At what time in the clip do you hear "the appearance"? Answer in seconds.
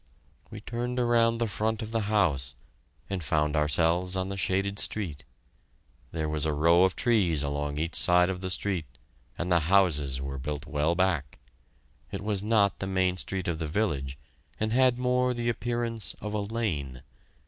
15.35-16.15